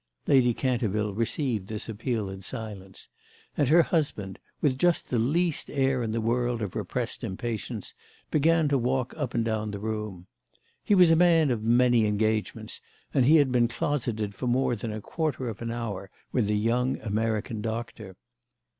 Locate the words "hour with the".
15.69-16.57